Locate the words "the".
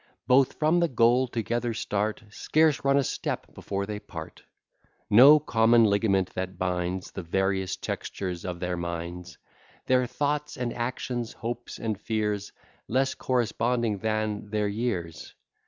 0.79-0.87, 7.11-7.21